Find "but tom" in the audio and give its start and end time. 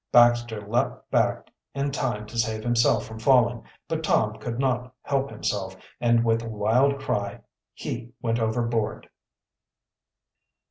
3.87-4.33